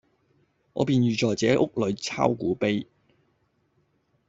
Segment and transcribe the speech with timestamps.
[0.73, 2.87] 我便寓在這屋裏鈔古碑。